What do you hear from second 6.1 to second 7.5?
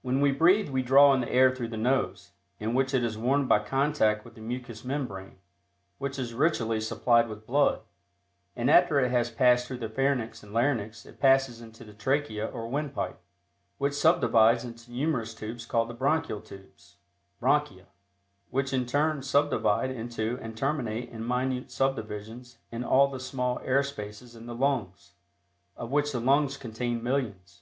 is richly supplied with